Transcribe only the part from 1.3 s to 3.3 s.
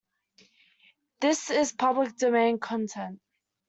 is public domain content.